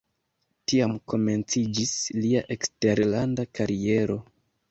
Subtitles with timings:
[0.71, 1.91] Tiam komenciĝis
[2.23, 4.19] lia eksterlanda kariero.